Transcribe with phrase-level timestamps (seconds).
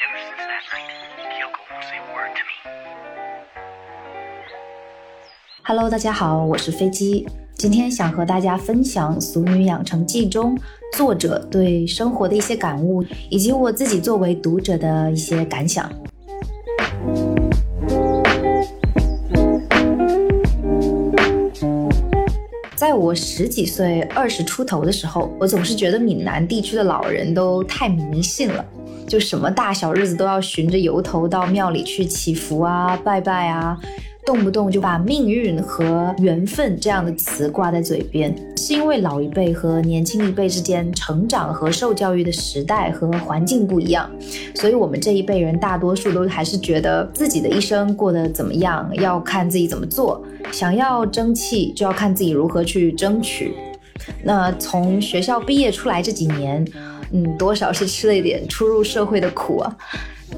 [0.00, 0.86] Ever since that night,
[1.34, 2.54] Kyoko won't say a word to me.
[5.64, 7.26] Hello，大家好，我是飞机。
[7.56, 10.56] 今天想和大家分享《俗女养成记》中
[10.96, 15.90] 作者对生活的一些感悟，以及我自己作为读者的一些感想。
[22.76, 28.64] 在我十几岁、二十出头的时候，我总是觉得闽南地区的老人都太迷信了，
[29.08, 33.78] 就什么大小日子都要循着由头到庙里去祈福啊、拜拜啊。
[34.26, 44.10] 动不动就把命运和缘分这样的词挂在嘴边，是因为老一辈和年轻一辈之间成长和受教育的时代和环境不一样，
[44.54, 53.54] 所以我们这一辈人大多数都还是觉得自己的一生过得怎么样要看自己怎么做，想要争气就要看自己如何去争取。
[54.22, 56.62] 那从学校毕业出来这几年，
[57.12, 59.76] 嗯，多少是吃了一点初入社会的苦啊。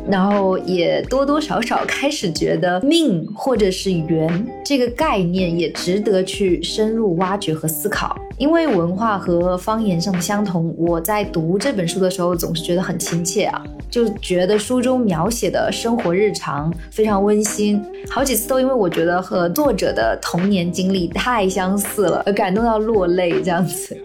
[0.09, 24.01] 然后也多多少少开始觉得命或者是缘这个概念也值得去深入挖掘和思考，因为文化和方言上的相同，我在读这本书的时候总是觉得很亲切啊，就觉得书中描写的生活日常非常温馨，好几次都因为我觉得和作者的童年经历太相似了而感动到落泪这样子。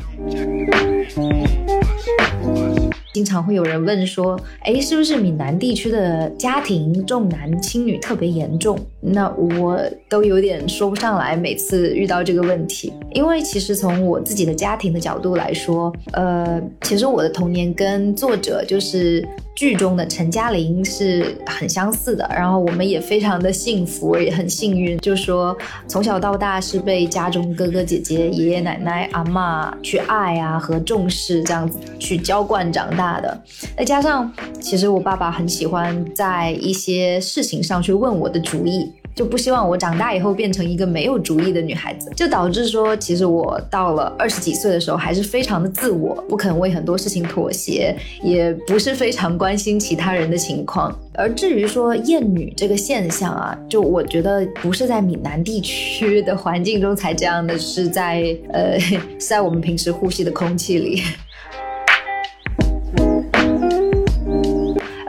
[3.16, 8.78] 经常会有人问说，哎，是不是闽南地区的家庭重男轻女特别严重？
[9.06, 11.36] 那我都有点说不上来。
[11.36, 19.28] 每次遇到这个问题，因为其实从我自己的家庭的角度来说，呃，其实我的童年跟作者就是。
[19.56, 33.42] 剧中的陈嘉玲是很相似的，然后我们也非常的幸福，也很幸运，就说从小到大是被家中哥哥姐姐、爷爷奶奶、阿妈去爱啊和重视，这样子去浇灌长大的。
[33.78, 38.92] 再加上，其实我爸爸很喜欢在一些事情上去问我的主意。
[39.16, 50.94] 就不希望我长大以后变成一个没有主意的女孩子，就导致说，其实我到了二十几岁的时候，还是非常的自我，不肯为很多事情妥协，也不是非常关心其他人的情况。
[51.14, 58.78] 而至于说厌女这个现象啊，就我觉得不是在闽南地区的环境中才这样的，是在呃，
[59.18, 61.02] 在我们平时呼吸的空气里。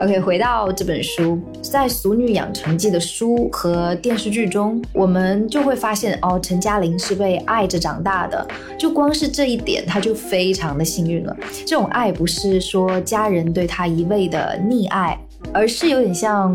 [0.06, 8.47] OK，回到这本书，在《俗女养成记》的书和电视剧中，我们就会发现，哦，陈嘉玲是被爱着长大的。
[8.78, 11.37] 就光是这一点，她就非常的幸运了。
[11.66, 15.19] 这种爱不是说家人对她一味的溺爱，
[15.53, 16.55] 而是有点像。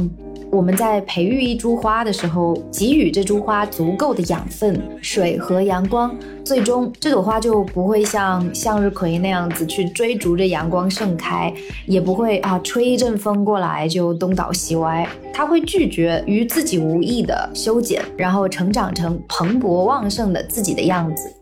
[0.52, 6.14] 我们在培育一株花的时候，给予这株花足够的养分、水和阳光，
[6.44, 11.54] 最终这朵花就不会像向日葵那样子去追逐着阳光盛开，
[11.88, 15.08] 也不会啊吹一阵风过来就东倒西歪。
[15.34, 21.34] 它会拒绝与自己无意的修剪，然后成长成蓬勃旺盛的自己的样子。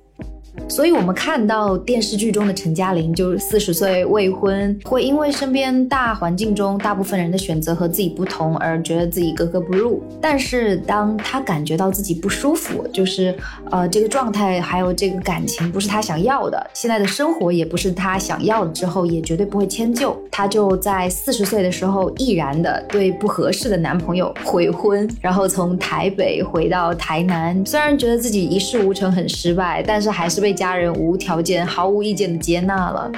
[0.69, 10.01] 所以，我们看到电视剧中的陈嘉玲，就是四十岁未婚，会因为身边大环境中大部分人的选择和自己不同而觉得自己格格不入。
[10.21, 13.35] 但是，当她感觉到自己不舒服，就是
[13.71, 20.15] 呃这个状态还有这个感情不是她想要的，现在的生活也不是她想要的之后，也绝对不会迁就。
[20.29, 27.59] 她就在四十岁的时候毅然的对不合适的男朋友悔婚，然后从台北回到台南。
[27.65, 30.58] 虽然觉得自己一事无成，很失败，但是还是被。
[30.59, 33.09] 家人无条件、毫无意见的接纳了。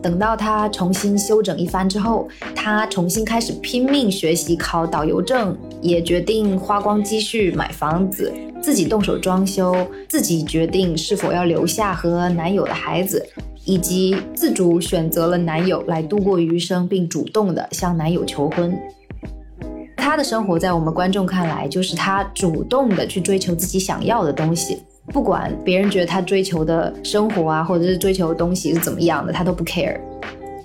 [0.00, 9.74] 等到他重新休整一番之后，他重新开始拼命学习考导游证，也决定花光积蓄买房子，自己动手装修，
[10.08, 13.26] 自己决定是否要留下和男友的孩子，
[13.64, 18.78] 以及自主选择了男友来度过余生，并主动的向男友求婚。
[19.96, 24.82] 他的生活在我们观众看来，就是他主动的去追求自己想要的东西。
[25.14, 29.96] 不管别人觉得他追求的生活啊，或者是追求的东西是怎么样的，他都不 care。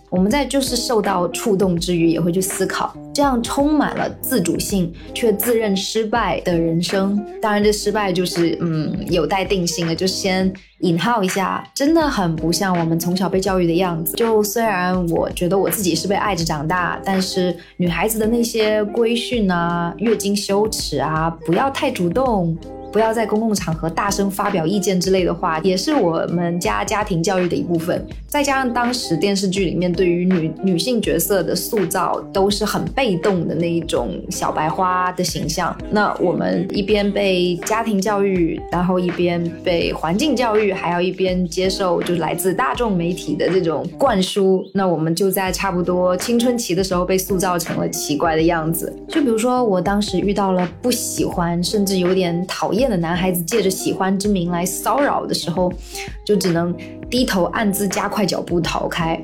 [0.10, 7.24] 我们在就是受到触动之余，也会去思考，这样充满了自主性却自认失败的人生。
[7.40, 14.16] 当然，这失败就是嗯有待定性的，就先引号一下，真的很不像我们从小被教育的样子。
[14.16, 22.58] 就虽然我觉得我自己是被爱着长大，但是女孩子的那些规训啊、月经羞耻啊、不要太主动。
[22.92, 28.06] 不要在公共场合大声发表意见之类的话，也是我们家家庭教育的一部分。
[28.28, 48.96] 再加上当时电视剧里面对于女女性角色的塑造都是很被动的那一种小白花的形象，那我们一边被家庭教育，然后一边被环境教育，还要一边接受就是来自大众媒体的这种灌输，那我们就在差不多青春期的时候被塑造成了奇怪的样子。
[49.08, 55.72] 就比如说我当时遇到了不喜欢，甚至有点讨厌厌的男孩子，借着喜欢之名来骚扰的时候，
[56.26, 56.74] 就只能
[57.10, 59.24] 低头暗自加快脚步逃开。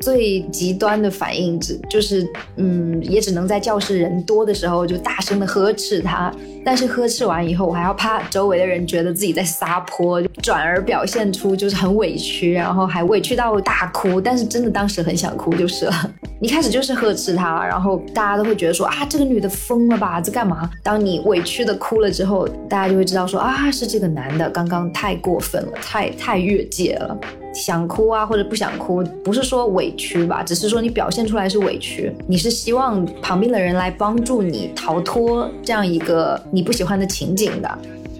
[0.00, 6.30] 最极端的反应只就是，嗯，也只能在教室人多的时候就大声的呵斥他。
[6.62, 14.20] 但是呵斥完以后，我还要怕周围的人觉得自己在撒泼，转而表现出就是很委屈，然后还委屈到大哭。
[14.20, 16.10] 但是真的当时很想哭就是了。
[16.44, 20.70] 一开始就是呵斥他，然后大家都会觉得说啊，这个女的疯了吧，在干嘛？
[20.82, 27.18] 当你委屈的哭了之后，大家就会知道说啊，是这个男的刚刚太过分了，太太越界了。
[27.54, 37.78] 想哭啊，或者不想哭，不是说委屈吧，只是说你表现出来是委屈，你是希望旁边的人来帮助你逃脱这样一个你不喜欢的情景的。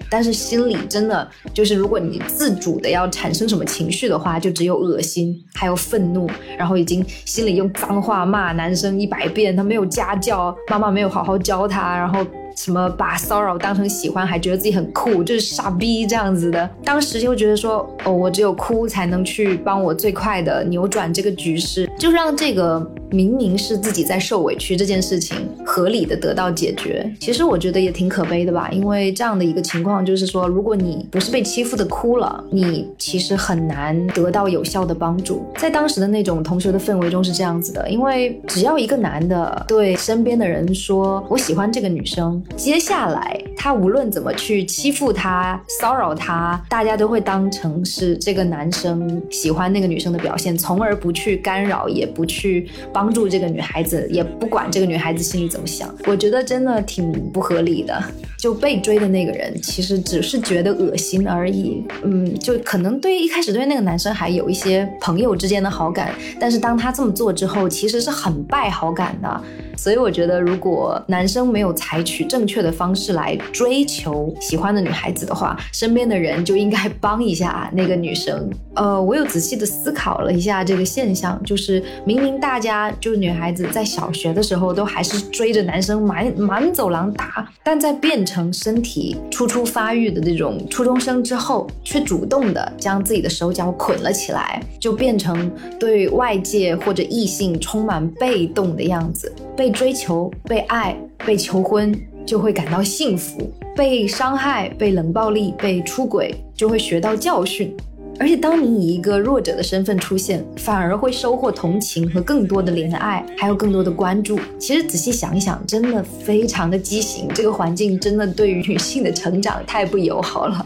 [0.09, 12.25] 但是心里真的就是，如果你自主的要产生什么情绪的话，就只有恶心，还有愤怒，然后已经心里用脏话骂男生一百遍，他没有家教，妈妈没有好好教他，然后。
[12.57, 16.69] 什么把骚扰当成喜欢，还觉得自己很酷，就是傻逼这样子的。
[16.85, 22.79] 当时就觉得说，哦，我只有哭才能去帮我最快的扭转这个局势，就让这个
[23.15, 27.09] 明明是自己在受委屈这件事情合理的得到解决。
[27.19, 35.45] 其实我觉得也挺可悲的吧，因为这样的一个情况就是说，如果你不是被欺负的哭了，你其实很难得到有效的帮助。
[35.57, 42.43] 在当时的那种同学的氛围中是这样子的，因为只要一个男的对身边的人说我喜欢这个女生。
[42.57, 55.93] 接下来，他无论怎么去欺负他、骚扰他，大家都会当成是这个男生喜欢那个女生的表现，从而不去干扰，也不去帮帮助这个女孩子，也不管这个女孩子心里怎么想。
[56.07, 58.03] 我觉得真的挺不合理的。
[58.35, 61.83] 就被追的那个人，其实只是觉得恶心而已。
[62.03, 69.41] 嗯，就可能对一开始对那个男生还有一些朋友之间的好感，但是当他这么做之后，其实是很败好感的。
[69.77, 78.49] 所以我觉得，如果男生没有采取正确的方式来追求喜欢的女孩子的话，身边的人就应该帮一下那个女生。
[78.75, 99.31] 呃，我有仔细的思考了一下这个现象，就是明明大家就是女孩子在小学的时候都还是追着男生满满走廊打，但在变成身体初初发育的这种初中生之后，却主动的将自己的手脚捆了起来，就变成对外界或者异性充满被动的样子。
[99.55, 101.93] 被追求、被爱、被求婚，
[102.25, 107.75] 就会感到幸福；被伤害、被冷暴力、被出轨，就会学到教训。
[108.17, 114.39] 而且，当你以一个弱者的身份出现，反而会收获同情和更多的怜爱，还有更多的关注。
[114.57, 117.27] 其实仔细想一想，真的非常的畸形。
[117.33, 120.65] 这个环境真的对于女性的成长太不友好了。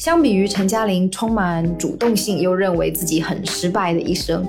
[0.00, 4.48] 相比于陈嘉玲充满主动性又认为自己很失败的一生，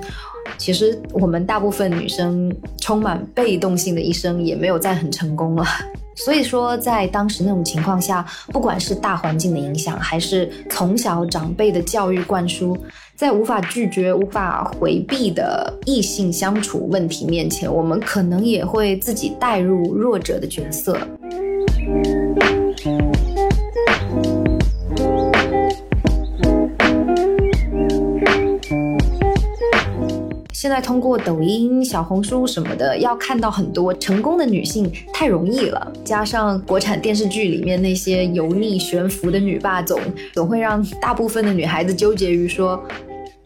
[0.56, 2.50] 其实我们大部分女生
[2.80, 5.62] 充满被动性的一生也没有再很成功了。
[6.16, 12.74] 所以说，在当时那种情况下，不管是大环境的影响，还是从小长辈的教育灌输，
[13.14, 20.96] 在无法拒绝、无法回避的异性相处问题面前，我们可能也会自己带入弱者的角色。
[30.62, 35.92] 现在通过抖音、小红书什么的，要看到很多成功的女性太容易了。
[36.04, 40.00] 加上国产电视剧里面那些油腻悬浮的女霸总，
[40.32, 42.80] 总会让大部分的女孩子纠结于说：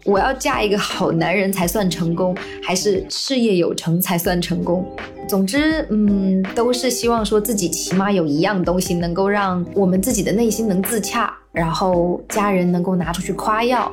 [0.05, 4.87] 我要嫁一个好男人才算成功，还是事业有成才算成功？
[5.29, 11.33] 总之，嗯，都是希望说自己起码有一样东西能够让我们自己的内心能自洽。
[11.53, 13.91] 然后家人能够拿出去夸耀，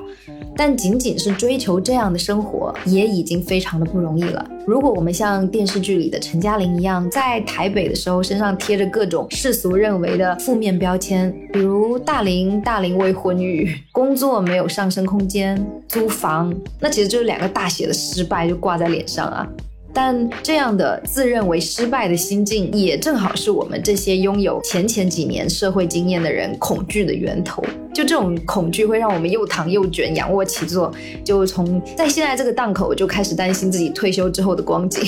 [0.53, 4.45] 但仅仅是追求这样的生活，也已经非常的不容易了。
[4.67, 19.47] 如果我们像电视剧里的陈嘉玲一样，在台北的时候身上贴着各种世俗认为的负面标签，比如大龄、大龄未婚育、工作没有上升空间、租房，那其实就是两个大写的失败就挂在脸上啊。
[19.93, 27.63] 但这样的自认为失败的心境，也正好是我们这些拥有前前几年社会经验的人恐惧的源头。
[27.93, 30.91] 就这种恐惧会让我们又躺又卷，仰卧起坐，
[31.23, 35.03] 就从在现在这个档口就开始担心自己退休之后的光景。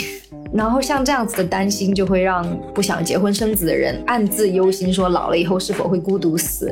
[0.55, 6.67] 然后像这样子的担心，就会让不想结婚生子的人暗自忧心，说老了以后是否会孤独死；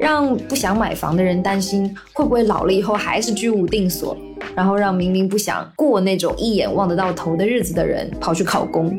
[0.00, 4.16] 让不想买房的人担心会不会老了以后还是居无定所；
[4.56, 8.92] 然后让明明不想过那种一眼望得到头的日子的人跑去考公。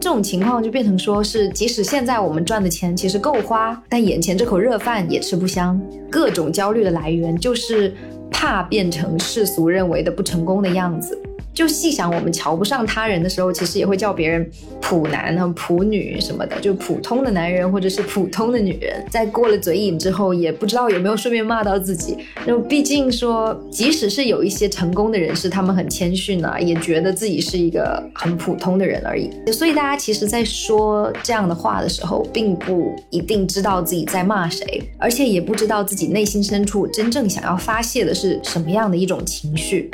[0.00, 5.80] 这种情况就变成说是，即使现在我们赚的钱其实够花，但眼前这口热饭也吃不香。
[6.10, 7.94] 各种焦虑的来源就是
[8.30, 11.18] 怕变成世俗认为的不成功的样子。
[11.54, 19.04] 就细想，我们瞧不上他人的时候，其实也会叫别人普男和普女什么的，就普通的男人或者是普通的女人。
[19.08, 22.18] 在过了嘴瘾之后，也不知道有没有顺便骂到自己。
[22.44, 29.30] 那毕竟说，即使是有一些成功的人士，他们很谦逊啊，也觉得自己是一个很普通的人而已。
[29.52, 39.88] 所以大家其实，在说这样的话的时候，并不一定知道自己在骂谁，而且也不知道自己内心深处真正想要发泄的是什么样的一种情绪。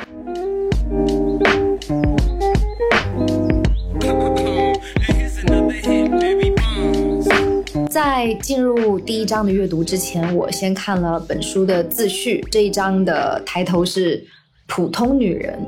[7.91, 12.41] 在进入第一章的阅读之前，我先看了本书的自序。
[12.49, 14.25] 这一章的抬头是
[14.69, 15.59] “普通女人”。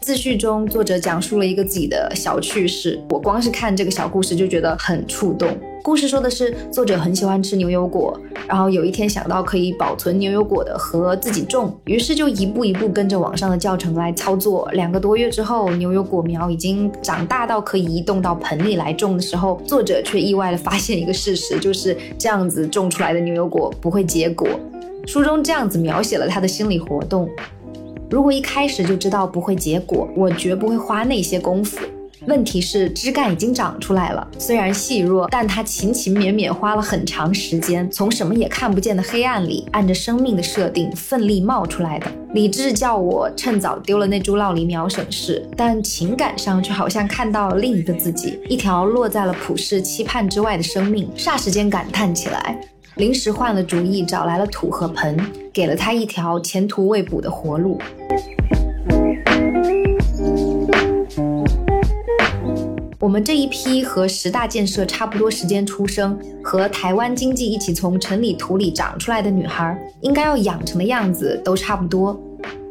[0.00, 2.98] 自序中，作者讲述了一个自己的小趣事。
[3.10, 5.50] 我光是看这个小故事就觉得很触动。
[5.82, 14.70] 故事说的是，作者很喜欢吃牛油果，然后有一天想到可以保存牛油果的核自己种，于是就一步一步跟着网上的教程来操作。
[14.72, 24.48] 两个多月之后，牛油果苗已经长大到可以移动到盆里来种的时候，作者却意外的发现一个事实，就是这样子种出来的牛油果不会结果。
[25.06, 27.28] 书中这样子描写了他的心理活动：
[28.10, 31.78] 如果一开始就知道不会结果，我绝不会花那些功夫。
[32.26, 42.06] 问题是枝干已经长出来了，虽然细弱，但它勤勤勉勉花了很长时间，从什么也看不见的黑暗里，按着生命的设定奋力冒出来的。
[42.34, 52.60] 理智叫我趁早丢了那株烙梨苗省事，但情感上却好像看到了另一个自己，一条落在了普世期盼之外的生命，霎时间感叹起来。
[53.00, 55.18] 临时换了主意，找来了土和盆，
[55.54, 57.80] 给了他一条前途未卜的活路。
[62.98, 72.20] 我们这一批和十大建设差不多时间出生，和台湾经济一起从城里土里长出来的女孩，应该要养成的样子都差不多，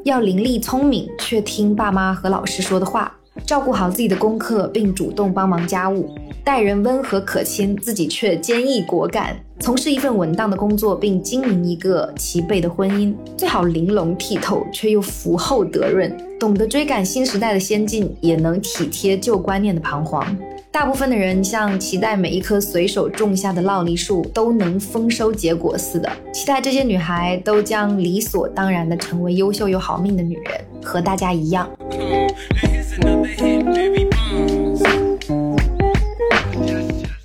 [0.03, 3.11] 要伶俐聪明，却听爸妈和老师说的话，
[3.45, 9.35] 照顾好自己的功课，并主动帮忙家务，待人温和可亲，自己却坚毅果敢。
[9.59, 20.25] 从事一份稳当的工作，并经营一个齐备的婚姻，最好玲珑剔透，却又福厚德润，懂得追赶新时代的先进，也能体贴旧观念的彷徨。
[20.71, 31.67] 大部分的人像期待每一棵随手种下的烙梨树都能丰收结果似的，期待这些女孩都将理所当然的成为优秀又好命的女人，和大家一样。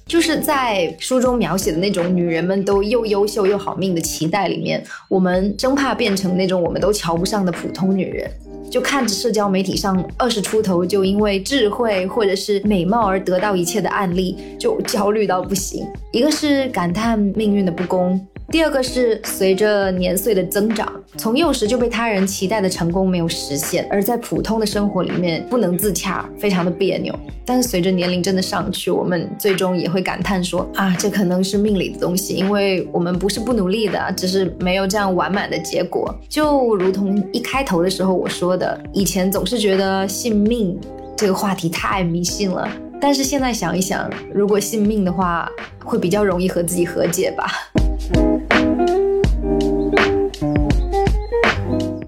[0.06, 8.30] 就是在书中描写的那种女人们都又优秀又好命的期待里面，我们生怕变成那种我们都瞧不上的普通女人。
[8.70, 15.86] 就看着社交媒体上二十出头就因为智慧或者是美貌而得到一切的案例，就焦虑到不行。
[16.10, 18.20] 一个是感叹命运的不公。
[18.50, 27.12] 第二个是随着年岁的增长，从幼时就被他人期待的成功没有实现，而在普通的生活里面不能自洽，非常的别扭。
[27.44, 36.14] 但是随着年龄真的上去，我们最终也会感叹说啊，这可能是命里的东西，因为我们不是不努力的，只是没有这样完满的结果。
[36.28, 40.78] 就如同一开头的时候我说的，以前总是觉得信命
[41.16, 42.68] 这个话题太迷信了，
[43.00, 45.50] 但是现在想一想，如果信命的话，
[45.82, 47.46] 会比较容易和自己和解吧。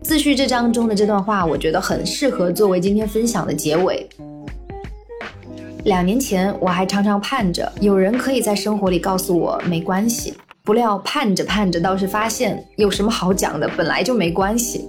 [0.03, 4.09] 自序这章中的这段话，我觉得很适合作为今天分享的结尾。
[5.85, 10.35] 两年前，我还常常盼着有人可以在生活里告诉我没关系，
[10.65, 14.89] 不料盼着盼着，倒是发现有什么好讲的，本来就没关系。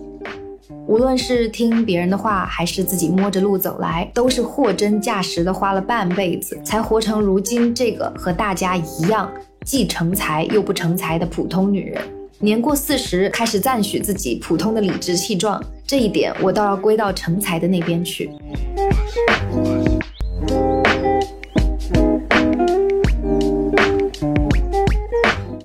[0.88, 9.30] 无论是听别人的话，还是自己摸着路走来，都是货真价实的花了半辈子，才活成如今这个和大家一样。
[9.68, 12.02] 既成才又不成才的普通女人，
[12.40, 18.30] 年过四十开始赞许自己普通的理直气壮，这一点我倒要归到成才的那边去。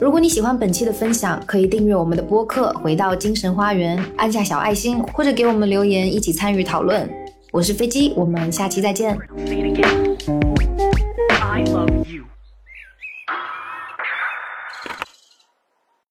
[0.01, 7.09] 如果你喜欢本期的分享，可以订阅我们的播客，回到精神花园，按下小爱心，或者给我们留言，一起参与讨论。
[7.53, 9.17] 我是飞机，我们下期再见。